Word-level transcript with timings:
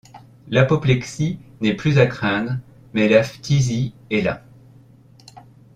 L’apoplexie 0.49 1.37
n’est 1.59 1.75
plus 1.75 1.99
à 1.99 2.07
craindre, 2.07 2.57
mais 2.95 3.07
la 3.07 3.21
phthisie 3.21 3.93
est 4.09 4.21
là. 4.21 4.41